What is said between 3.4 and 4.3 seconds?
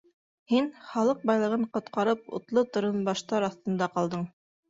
аҫтында ҡалдың...